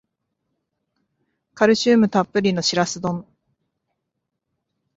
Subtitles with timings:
[1.53, 3.23] カルシウムたっぷりのシラス丼